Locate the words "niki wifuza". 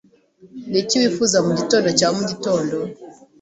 0.71-1.37